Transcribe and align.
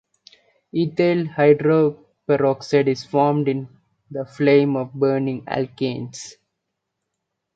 Ethyl 0.73 1.25
hydroperoxide 1.27 2.87
is 2.87 3.03
formed 3.05 3.47
in 3.47 3.67
the 4.09 4.25
flame 4.25 4.75
of 4.75 4.93
burning 4.95 5.43
alkanes. 5.45 6.37